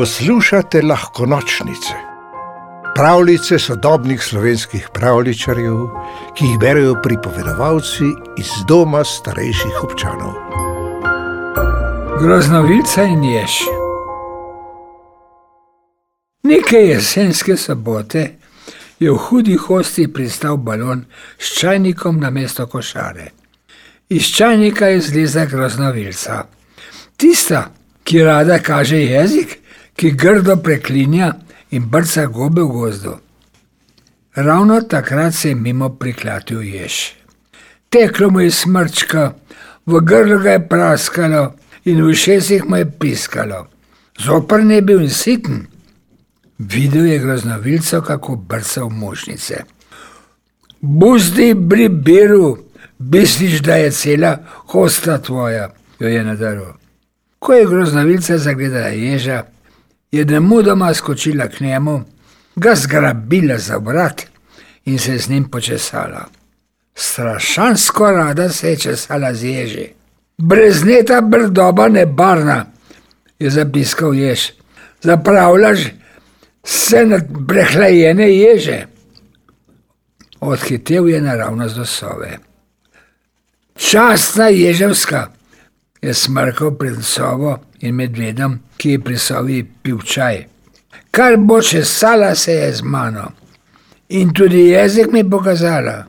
Poslušate 0.00 0.82
lahko 0.82 1.26
nočnice, 1.26 1.94
pravljice 2.94 3.58
sodobnih 3.58 4.22
slovenskih 4.22 4.88
pravličarjev, 4.94 5.76
ki 6.36 6.44
jih 6.44 6.58
berijo 6.58 6.94
pripovedovalci 7.02 8.08
iz 8.38 8.48
doma 8.68 9.04
starejših 9.04 9.82
občanov. 9.82 10.32
Groznovica 12.22 13.04
in 13.04 13.24
jež. 13.24 13.58
Nekaj 16.42 16.88
jesenske 16.88 17.56
sobote 17.56 18.24
je 19.00 19.12
v 19.12 19.18
hudi 19.28 19.56
hosti 19.56 20.08
pristal 20.12 20.56
balon 20.56 21.04
s 21.38 21.60
čajnikom 21.60 22.20
na 22.20 22.30
mesto 22.30 22.66
košare. 22.66 23.30
Iz 24.08 24.32
čajnika 24.32 24.86
je 24.86 25.00
zleza 25.00 25.44
groznovilca. 25.44 26.44
Tista, 27.16 27.68
ki 28.04 28.22
rada 28.24 28.58
kaže 28.58 28.96
jezik, 28.96 29.59
ki 30.00 30.14
grdo 30.16 30.56
preklinja 30.56 31.34
in 31.76 31.84
brca 31.92 32.24
gobe 32.26 32.62
v 32.62 32.72
gozdu. 32.72 33.18
Ravno 34.34 34.80
takrat 34.80 35.34
se 35.34 35.48
je 35.48 35.54
mimo 35.54 35.88
priklatil 35.98 36.62
jež. 36.62 37.12
Teklo 37.88 38.30
mu 38.30 38.40
je 38.40 38.50
smrčka, 38.50 39.34
v 39.86 40.00
grlu 40.00 40.38
ga 40.40 40.56
je 40.56 40.68
praskalo 40.68 41.42
in 41.84 42.00
v 42.06 42.14
šestih 42.14 42.64
mu 42.64 42.80
je 42.80 42.86
piskalo. 43.00 43.66
Zopr 44.16 44.64
ne 44.64 44.80
bil 44.80 45.02
in 45.04 45.10
siten. 45.10 45.66
Videl 46.58 47.06
je 47.06 47.18
groznovilco, 47.18 48.00
kako 48.00 48.36
brca 48.36 48.84
v 48.84 48.90
možnice. 48.90 49.64
Buzdi 50.80 51.52
pri 51.68 51.88
biru, 51.88 52.56
misliš, 52.98 53.60
da 53.60 53.76
je 53.76 53.90
cela 53.90 54.36
hosta 54.72 55.18
tvoja, 55.18 55.70
jo 56.00 56.08
je 56.08 56.24
nadaril. 56.24 56.72
Ko 57.38 57.52
je 57.52 57.66
groznovilca 57.66 58.38
zagledala 58.38 58.92
ježa, 58.96 59.44
je 60.12 60.24
nemudoma 60.24 60.94
skočila 60.94 61.48
k 61.48 61.60
njemu, 61.60 62.04
ga 62.56 62.74
zgrabila 62.74 63.58
za 63.58 63.76
vrat 63.76 64.22
in 64.84 64.98
se 64.98 65.18
z 65.18 65.28
njim 65.28 65.50
počesala. 65.50 66.26
Strašansko 66.94 68.10
rada 68.10 68.48
se 68.48 68.70
je 68.70 68.76
česala 68.76 69.34
z 69.34 69.44
ježi. 69.44 69.88
Brezneta 70.38 71.20
brdoba 71.20 71.88
nebarna, 71.88 72.66
je 73.38 73.50
zapiskal 73.50 74.14
jež. 74.14 74.40
Zapravljaš 75.02 75.80
se 76.64 77.06
na 77.06 77.20
prehlajene 77.48 78.36
ježe. 78.36 78.86
Odhitev 80.40 81.08
je 81.08 81.20
naravnost 81.20 81.76
do 81.76 81.84
sove. 81.86 82.38
Častna 83.76 84.48
ježevska, 84.48 85.30
je 86.02 86.14
smrkal 86.14 86.74
pred 86.78 87.02
sobo 87.04 87.56
in 87.80 87.94
medvedom, 87.94 88.58
ki 88.76 88.90
je 88.96 89.02
pri 89.04 89.18
sobi 89.18 89.62
pil 89.64 90.00
čaj. 90.00 90.46
Kar 91.10 91.36
bo 91.36 91.60
še 91.62 91.84
sala 91.84 92.34
se 92.34 92.54
je 92.54 92.72
z 92.80 92.82
mano 92.82 93.32
in 94.10 94.32
tudi 94.34 94.70
jezik 94.70 95.12
mi 95.12 95.24
pokazala. 95.30 96.06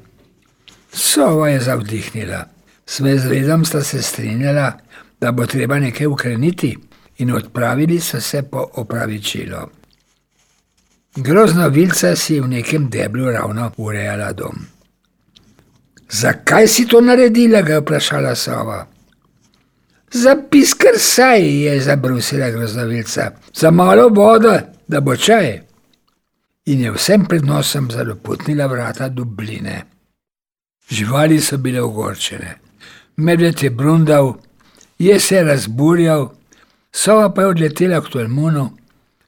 Sova 0.94 1.50
je 1.50 1.59
zavdihnila. 1.59 2.45
S 2.86 3.00
medvedom 3.00 3.66
sta 3.66 3.83
se 3.83 4.02
strinjala, 4.02 4.72
da 5.22 5.31
bo 5.31 5.45
treba 5.45 5.80
nekaj 5.80 6.08
ukreniti 6.08 6.78
in 7.17 7.31
odpravili 7.31 8.00
so 8.00 8.22
se 8.22 8.42
po 8.44 8.66
opravičilo. 8.73 9.70
Grozna 11.16 11.67
vilca 11.67 12.16
si 12.16 12.39
v 12.39 12.48
nekem 12.48 12.89
deblu 12.89 13.31
ravno 13.31 13.72
urejala 13.78 14.31
dom. 14.33 14.66
Zakaj 16.09 16.67
si 16.67 16.88
to 16.88 17.02
naredila, 17.02 17.61
ga 17.61 17.73
je 17.73 17.80
vprašala 17.80 18.36
sova. 18.36 18.86
Za 20.14 20.36
piskar 20.50 20.98
saj 20.98 21.64
je 21.64 21.81
zabrusila 21.81 22.50
groznovilca, 22.50 23.31
za 23.54 23.72
malo 23.72 24.09
vode, 24.09 24.64
da 24.88 25.00
bo 25.00 25.16
čaj. 25.16 25.62
In 26.66 26.81
je 26.81 26.92
vsem 26.92 27.26
pred 27.26 27.45
nosom 27.45 27.92
zaloputnila 27.92 28.66
vrata 28.67 29.09
dubline. 29.09 29.82
Živali 30.89 31.39
so 31.42 31.58
bile 31.58 31.82
ogorčene, 31.82 32.58
medved 33.17 33.64
je 33.64 33.70
brundal, 33.70 34.33
je 34.99 35.20
se 35.20 35.44
razburjal, 35.44 36.30
sova 36.92 37.33
pa 37.33 37.42
je 37.42 37.48
odletela 37.48 38.02
k 38.02 38.10
Tolmunu, 38.10 38.70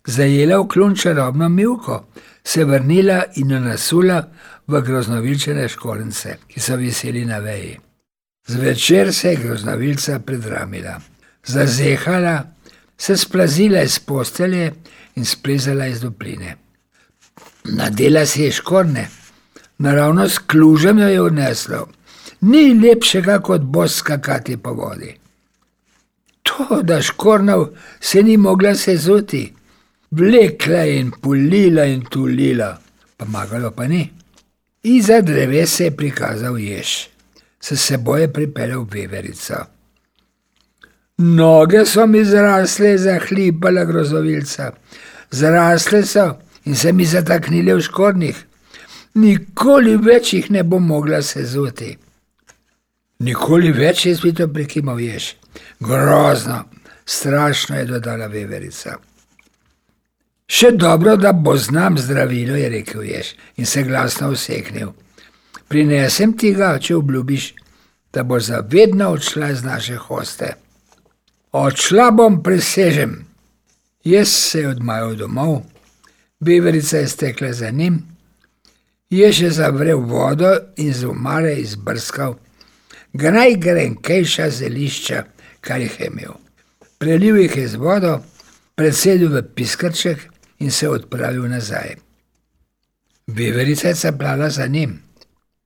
zajela 0.07 0.59
v 0.59 0.67
klun 0.67 0.95
čarobno 0.95 1.49
milko, 1.49 2.05
se 2.43 2.65
vrnila 2.65 3.23
in 3.35 3.51
jo 3.51 3.59
nasula 3.59 4.19
v 4.67 4.81
groznovilčene 4.81 5.69
škorence, 5.69 6.37
ki 6.47 6.59
so 6.59 6.75
viseli 6.75 7.25
na 7.25 7.39
veji. 7.39 7.79
Zvečer 8.47 9.13
se 9.13 9.29
je 9.29 9.35
groznovilca 9.35 10.19
predramila, 10.19 11.01
zazehala, 11.45 12.43
se 12.97 13.17
splazila 13.17 13.81
iz 13.81 13.99
postelje 13.99 14.73
in 15.15 15.25
splezala 15.25 15.87
iz 15.87 16.01
dupline. 16.01 16.55
Nadela 17.63 18.25
si 18.25 18.41
je 18.41 18.51
škorne, 18.51 19.07
naravno 19.77 20.29
s 20.29 20.37
klužem 20.37 20.99
jo 20.99 21.07
je 21.07 21.21
odneslo, 21.21 21.87
ni 22.41 22.73
lepšega 22.79 23.39
kot 23.39 23.61
boska 23.61 24.17
kati 24.21 24.57
po 24.57 24.73
vodi. 24.73 25.15
To, 26.43 26.81
da 26.83 27.01
škornov 27.01 27.67
se 27.99 28.23
ni 28.23 28.37
mogla 28.37 28.75
sezuti, 28.75 29.53
vlekla 30.11 30.83
in 30.85 31.11
pulila 31.21 31.85
in 31.85 32.03
tulila, 32.05 32.77
pomagalo 33.17 33.71
pa 33.71 33.87
ni. 33.87 34.09
Iza 34.83 35.21
drevesa 35.21 35.83
je 35.83 35.95
prikazal 35.95 36.59
jež 36.59 37.13
se 37.63 37.77
seboj 37.77 38.21
je 38.21 38.33
pripeljal 38.33 38.85
veverica. 38.91 39.65
Noge 41.17 41.85
so 41.85 42.07
mi 42.07 42.25
zrasle, 42.25 42.97
zahlipala 42.97 43.85
grozovilca, 43.85 44.71
zrasle 45.31 46.01
so 46.05 46.25
in 46.65 46.75
se 46.75 46.91
mi 46.91 47.05
zataknile 47.05 47.77
v 47.77 47.85
škornjih. 47.87 48.41
Nikoli 49.15 49.95
več 49.95 50.33
jih 50.33 50.49
ne 50.51 50.63
bom 50.63 50.83
mogla 50.87 51.21
sezuti. 51.21 51.93
Nikoli 53.23 53.71
več 53.71 54.05
je 54.09 54.15
spito 54.17 54.47
prekimal 54.51 54.99
jež. 54.99 55.29
Grozno, 55.79 56.65
strašno 57.05 57.77
je 57.77 57.85
dodala 57.93 58.27
veverica. 58.27 58.97
Še 60.51 60.73
dobro, 60.75 61.15
da 61.15 61.31
bo 61.31 61.55
znam 61.57 61.95
zdravilo, 61.97 62.59
je 62.59 62.69
rekel 62.75 63.07
jež 63.07 63.31
in 63.55 63.65
se 63.65 63.85
glasno 63.87 64.33
useknil 64.35 64.91
prinesem 65.67 66.37
ti 66.37 66.53
ga, 66.53 66.77
če 66.79 66.95
obljubiš, 66.95 67.53
da 68.13 68.23
bo 68.23 68.39
zavedno 68.39 69.09
odšla 69.09 69.49
iz 69.49 69.63
naše 69.63 69.95
hoste. 69.97 70.53
Odšla 71.51 72.11
bom, 72.11 72.43
presežem. 72.43 73.25
Jaz 74.03 74.29
se 74.29 74.59
je 74.59 74.69
odmajal 74.69 75.15
domov, 75.15 75.61
beverica 76.39 76.97
je 76.97 77.07
stekla 77.07 77.53
za 77.53 77.69
njim, 77.69 78.01
je 79.09 79.29
še 79.33 79.49
zavrel 79.49 80.01
vodo 80.09 80.49
in 80.77 80.93
z 80.93 81.07
umare 81.07 81.53
izbrskal, 81.61 82.35
gnaj 83.13 83.55
grenkejša 83.63 84.49
zelišča, 84.49 85.23
kar 85.61 85.81
jih 85.81 85.99
je 85.99 86.09
imel. 86.11 86.35
Prelil 86.97 87.37
jih 87.37 87.57
je 87.57 87.67
z 87.67 87.79
vodo, 87.79 88.17
predsedil 88.75 89.29
v 89.29 89.43
piskrček 89.55 90.27
in 90.59 90.71
se 90.71 90.89
odpravil 90.89 91.47
nazaj. 91.47 91.95
Beverica 93.27 93.87
je 93.87 93.95
caplala 93.95 94.49
za 94.49 94.67
njim. 94.67 95.02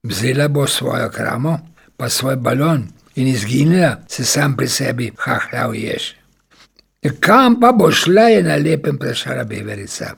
Vzela 0.07 0.47
bo 0.47 0.67
svojo 0.67 1.09
kramo, 1.09 1.59
pa 1.97 2.09
svoj 2.09 2.35
balon 2.35 2.87
in 3.15 3.27
izginila, 3.27 3.97
se 4.07 4.25
sam 4.25 4.55
pri 4.55 4.67
sebi 4.67 5.11
hahljal 5.17 5.75
jež. 5.75 6.13
E, 7.01 7.09
kam 7.19 7.59
pa 7.59 7.71
bo 7.71 7.91
šla, 7.91 8.21
je 8.21 8.43
na 8.43 8.55
lepem 8.55 8.95
vprašala 8.95 9.43
beverica. 9.43 10.15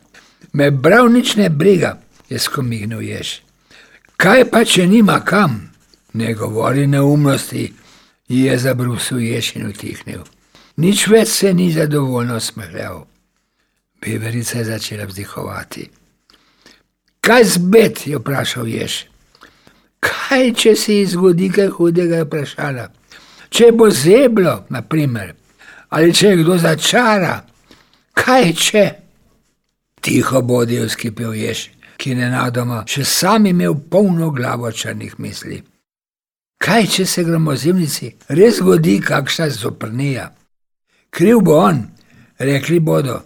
Me 0.53 0.69
prav 0.81 1.09
nič 1.09 1.35
ne 1.35 1.49
briga, 1.49 1.97
je 2.29 2.39
skomignil 2.39 3.01
jež. 3.01 3.39
Kaj 4.17 4.49
pa, 4.51 4.65
če 4.65 4.87
nima 4.87 5.19
kam? 5.25 5.71
Ne 6.13 6.33
govori 6.33 6.87
neumnosti, 6.87 7.73
je 8.29 8.57
zabrusil 8.57 9.19
jež 9.25 9.55
in 9.55 9.69
utihnil. 9.69 10.25
Nič 10.77 11.07
več 11.07 11.29
se 11.33 11.53
ni 11.53 11.71
zadovoljno 11.73 12.39
smehljal. 12.39 13.05
Beverica 14.01 14.59
je 14.59 14.65
začela 14.65 15.05
vzdihovati. 15.05 15.89
Kaj 17.21 17.43
zbet, 17.43 18.07
je 18.07 18.19
vprašal 18.19 18.67
jež. 18.67 19.05
Kaj, 19.99 20.53
če 20.53 20.75
se 20.75 20.95
ji 20.95 21.05
zgodi 21.13 21.49
kaj 21.51 21.67
hudega, 21.75 22.21
je 22.21 22.27
vprašala. 22.27 22.87
Če 23.49 23.71
bo 23.73 23.89
zeblo, 23.89 24.63
naprimer, 24.69 25.33
ali 25.89 26.13
če 26.13 26.33
je 26.33 26.41
kdo 26.43 26.57
začara, 26.61 27.33
kaj 28.13 28.53
če? 28.53 28.85
Tiho 30.01 30.41
bodi 30.41 30.77
je 30.77 30.89
skipel 30.89 31.33
jež, 31.35 31.65
ki 31.99 32.13
je 32.13 32.19
nenadoma 32.21 32.83
še 32.87 33.03
sam 33.03 33.49
imel 33.49 33.75
polno 33.91 34.29
glavo 34.31 34.71
črnih 34.71 35.17
misli. 35.19 35.59
Kaj, 36.59 36.87
če 36.93 37.05
se 37.07 37.23
gromozimnici 37.23 38.13
res 38.35 38.59
zgodi 38.59 38.99
kakšna 39.03 39.49
zoprnija? 39.55 40.29
Kriv 41.09 41.41
bo 41.47 41.57
on, 41.63 41.83
rekli 42.39 42.79
bodo. 42.79 43.21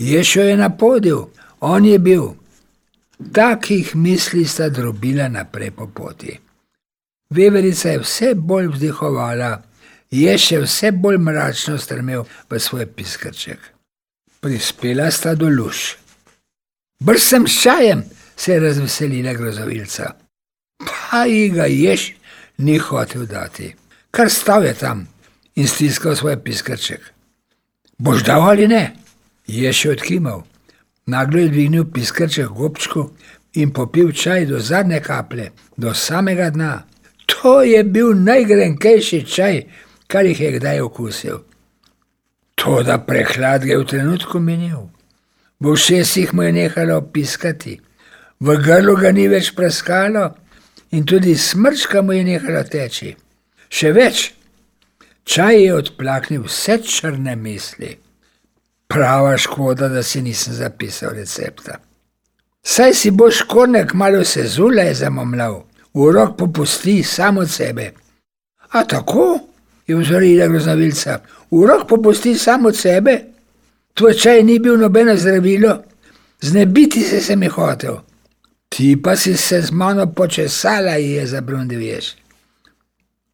Ješo 0.00 0.42
je 0.48 0.56
na 0.56 0.70
podiju, 0.70 1.28
on 1.60 1.84
je 1.84 1.98
bil. 1.98 2.39
Takih 3.20 3.94
misli 3.94 4.44
sta 4.44 4.68
drobila 4.68 5.28
naprej 5.28 5.70
po 5.70 5.86
poti. 5.86 6.38
Veverica 7.30 7.88
je 7.88 7.98
vse 7.98 8.34
bolj 8.34 8.72
vzdihovala, 8.72 9.50
je 10.10 10.32
še 10.38 10.62
vse 10.64 10.90
bolj 10.92 11.20
mračno 11.22 11.76
strmel 11.78 12.24
v 12.50 12.58
svoj 12.58 12.88
piskrček. 12.96 13.60
Prispela 14.40 15.10
sta 15.10 15.34
do 15.34 15.48
luš. 15.52 15.98
Brž 17.04 17.22
sem 17.22 17.46
s 17.46 17.62
čajem, 17.62 18.02
se 18.36 18.52
je 18.52 18.60
razveselila 18.60 19.32
grozovilca. 19.32 20.16
Pa 20.80 21.24
ji 21.28 21.48
ga 21.48 21.68
ješ, 21.68 22.14
ni 22.58 22.78
hotel 22.78 23.26
dati. 23.26 23.74
Kar 24.10 24.30
stav 24.30 24.64
je 24.64 24.74
tam 24.74 25.06
in 25.54 25.68
stiskal 25.68 26.16
svoj 26.16 26.40
piskrček. 26.42 27.00
Boš 27.98 28.24
dal 28.24 28.42
ali 28.42 28.68
ne? 28.68 28.96
Je 29.46 29.72
še 29.72 29.92
odkimal. 29.92 30.49
Naglo 31.10 31.40
je 31.40 31.48
dvignil 31.48 31.84
piskrček 31.92 32.48
gobčku 32.54 33.10
in 33.58 33.72
popil 33.74 34.12
čaj 34.12 34.46
do 34.46 34.58
zadnje 34.62 35.00
kaplje, 35.00 35.50
do 35.76 35.94
samega 35.94 36.50
dna. 36.50 36.82
To 37.26 37.62
je 37.62 37.82
bil 37.84 38.14
najgrenkejši 38.14 39.20
čaj, 39.26 39.62
kar 40.06 40.26
jih 40.26 40.40
je 40.40 40.50
kdaj 40.58 40.80
okusil. 40.80 41.38
To, 42.54 42.82
da 42.82 42.98
prehlad 42.98 43.64
je 43.64 43.78
v 43.78 43.86
trenutku 43.86 44.38
minil. 44.38 44.90
V 45.60 45.74
šestih 45.76 46.34
mu 46.34 46.42
je 46.42 46.52
nehalo 46.52 47.00
piskati, 47.12 47.80
v 48.40 48.56
grlu 48.62 48.94
ga 48.96 49.10
ni 49.12 49.26
več 49.28 49.50
praskalo 49.56 50.30
in 50.94 51.04
tudi 51.06 51.34
smrčka 51.34 52.02
mu 52.02 52.12
je 52.12 52.24
nehala 52.24 52.62
teči. 52.64 53.16
Še 53.68 53.92
več, 53.92 54.22
čaj 55.24 55.58
je 55.64 55.74
odplaknil 55.74 56.46
vse 56.46 56.78
črne 56.86 57.36
misli. 57.36 57.96
Prava 58.90 59.36
škoda, 59.38 59.88
da 59.88 60.02
si 60.02 60.22
nisem 60.22 60.54
zapisal 60.54 61.10
recepta. 61.14 61.78
Saj 62.62 62.94
si 62.94 63.10
boš 63.10 63.42
kornek 63.42 63.94
malo 63.94 64.24
se 64.24 64.42
zule 64.48 64.94
zamomlal, 64.94 65.62
urok 65.92 66.36
popusti 66.36 67.02
samo 67.02 67.40
od 67.40 67.50
sebe. 67.50 67.92
A 68.70 68.84
tako? 68.84 69.38
je 69.86 69.96
vzorila 69.96 70.46
grozavilca. 70.46 71.18
Urok 71.50 71.88
popusti 71.88 72.34
samo 72.34 72.68
od 72.68 72.76
sebe, 72.76 73.20
tvoj 73.94 74.14
čaj 74.14 74.42
ni 74.42 74.58
bil 74.58 74.78
nobeno 74.78 75.16
zdravilo, 75.16 75.82
znebiti 76.40 77.02
se 77.02 77.20
sem 77.20 77.42
jih 77.42 77.52
hotel. 77.52 77.96
Ti 78.68 78.96
pa 79.02 79.16
si 79.16 79.36
se 79.36 79.62
z 79.62 79.70
mano 79.70 80.06
počesala 80.06 80.90
je 80.90 81.26
zabrundil 81.26 81.80
ješ. 81.82 82.16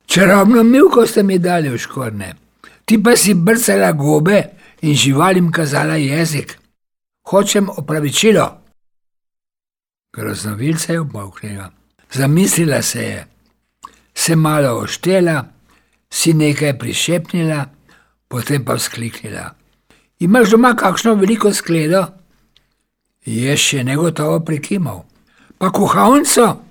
Čarobno 0.07 0.63
milko 0.63 1.07
ste 1.07 1.23
mi 1.23 1.39
dali 1.39 1.69
v 1.69 1.79
škorne, 1.79 2.35
ti 2.85 3.03
pa 3.03 3.17
si 3.17 3.35
brcala 3.35 3.93
gobe 3.93 4.43
in 4.83 4.95
živalim 4.95 5.53
kazala 5.53 5.97
jezik. 5.97 6.59
Hočem 7.29 7.69
opravičilo. 7.69 8.63
Groznovilca 10.17 10.93
je 10.93 11.01
obmoknila. 11.01 11.71
Zamislila 12.13 12.83
se 12.83 13.03
je, 13.03 13.27
se 14.15 14.37
malo 14.37 14.79
oštela, 14.79 15.45
si 16.11 16.35
nekaj 16.35 16.79
prišepnila, 16.79 17.67
potem 18.29 18.65
pa 18.65 18.75
vzkliknila. 18.75 19.55
Imaš 20.19 20.51
doma 20.51 20.77
kakšno 20.77 21.15
veliko 21.15 21.53
skledo? 21.53 22.07
Je 23.27 23.57
še 23.57 23.85
negotovo 23.85 24.41
prikimal. 24.41 25.05
Pa 25.59 25.71
kuhalnico? 25.71 26.63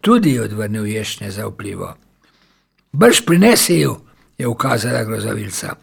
Tudi 0.00 0.32
je 0.32 0.42
odvrnil 0.42 0.86
ješnje 0.86 1.30
za 1.30 1.46
vplivo. 1.48 1.94
Brž 2.92 3.24
prinesi 3.26 3.80
jo, 3.80 4.00
je 4.38 4.46
ukazala 4.48 5.04
grozovilca. 5.04 5.74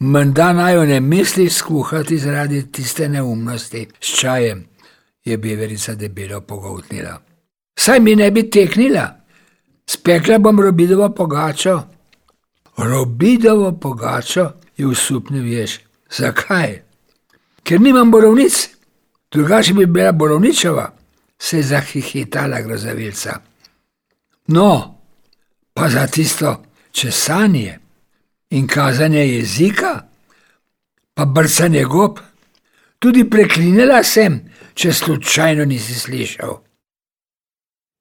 Menda 0.00 0.52
naj 0.52 0.74
jo 0.74 0.84
ne 0.86 1.00
misliš 1.00 1.54
skuhati 1.54 2.18
zaradi 2.18 2.72
tiste 2.72 3.08
neumnosti 3.08 3.88
s 4.00 4.20
čajem, 4.20 4.64
je 5.24 5.36
beverica 5.36 5.94
debelo 5.94 6.40
pogoltnila. 6.40 7.20
Saj 7.78 8.00
mi 8.00 8.16
ne 8.16 8.30
bi 8.30 8.50
teknila, 8.50 9.16
spekla 9.86 10.38
bom 10.38 10.60
robidovo 10.60 11.08
pogačo. 11.14 11.82
Robidovo 12.76 13.72
pogačo 13.72 14.50
je 14.76 14.86
usupnil 14.86 15.46
jež. 15.46 15.78
Zakaj? 16.10 16.82
Ker 17.62 17.80
nimam 17.80 18.10
borovnic, 18.10 18.68
drugače 19.32 19.74
bi 19.74 19.86
bila 19.86 20.12
borovničeva, 20.12 20.92
se 21.38 21.56
je 21.56 21.62
zahihitala 21.62 22.60
grozavilca. 22.60 23.40
No, 24.46 24.98
pa 25.74 25.88
za 25.88 26.06
tisto 26.06 26.62
česanje 26.92 27.78
in 28.50 28.66
kazanje 28.66 29.26
jezika, 29.26 30.08
pa 31.14 31.24
brcanje 31.24 31.84
gob, 31.84 32.18
tudi 32.98 33.24
preklinjala 33.30 34.02
sem, 34.04 34.40
če 34.74 34.92
slučajno 34.92 35.64
nisi 35.64 35.94
slišal. 35.94 36.60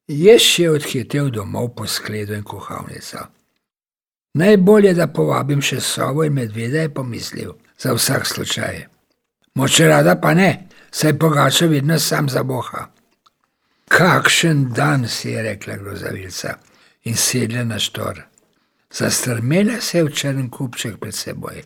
Jež 0.07 0.59
je 0.59 0.69
odhitev 0.71 1.29
domov 1.35 1.73
po 1.75 1.87
skledu 1.87 2.33
in 2.33 2.43
kuhalnico. 2.43 3.25
Najbolje, 4.37 4.93
da 4.93 5.07
povabim 5.07 5.61
še 5.61 5.81
sovo 5.81 6.23
in 6.23 6.37
medveda, 6.37 6.85
je 6.85 6.93
pomislil, 6.93 7.55
za 7.77 7.93
vsak 7.93 8.27
slučaj. 8.27 8.85
Moče 9.57 9.87
rada 9.87 10.15
pa 10.21 10.33
ne, 10.37 10.67
saj 10.91 11.17
pogača 11.19 11.65
vedno 11.65 11.99
sam 11.99 12.29
za 12.29 12.43
boha. 12.43 12.87
Kakšen 13.87 14.67
dan 14.73 15.07
si 15.07 15.29
je 15.29 15.41
rekla 15.41 15.77
grozavilca 15.77 16.57
in 17.03 17.15
sedla 17.15 17.63
na 17.63 17.79
štor. 17.79 18.21
Zastrmela 18.93 19.81
se 19.81 19.97
je 19.97 20.03
v 20.03 20.13
črn 20.13 20.49
kupček 20.49 20.97
pred 20.99 21.15
seboj. 21.15 21.63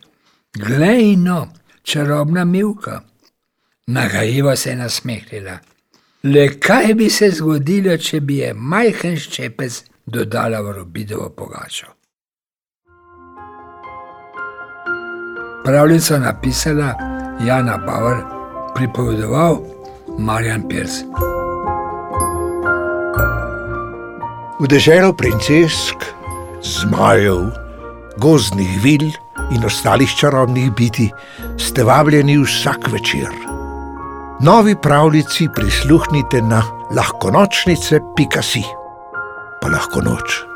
Glej 0.58 1.16
no, 1.16 1.48
čarobna 1.84 2.46
milka. 2.46 3.02
Nagajiva 3.88 4.56
se 4.56 4.70
je 4.70 4.76
nasmehnila. 4.76 5.58
Le 6.24 6.60
kaj 6.60 6.94
bi 6.94 7.10
se 7.10 7.32
zgodilo, 7.32 7.98
če 7.98 8.20
bi 8.22 8.38
je 8.38 8.54
majhen 8.54 9.18
ščepec 9.18 9.84
dodala 10.06 10.62
v 10.62 10.76
robidovo 10.78 11.30
pogačo? 11.30 11.88
Pravljico 15.66 16.20
napisala 16.20 16.94
Jana 17.46 17.78
Bauer, 17.78 18.22
pripovedoval 18.76 19.60
Marjan 20.18 20.68
Pirs. 20.70 21.02
V 24.60 24.68
deželo 24.70 25.14
princesk, 25.14 26.06
zmajev, 26.64 27.50
gozdnih 28.18 28.80
vil 28.84 29.12
in 29.52 29.66
ostalih 29.66 30.10
čarobnih 30.20 30.72
biti 30.72 31.10
ste 31.58 31.84
vabljeni 31.84 32.38
vsak 32.38 32.92
večer 32.92 33.52
novi 34.42 34.76
pravljici 34.76 35.48
prisluhnite 35.56 36.42
na 36.42 36.64
lahkonočnice.si. 36.96 38.64
Pa 39.62 39.68
lahko 39.68 40.02
noč. 40.02 40.51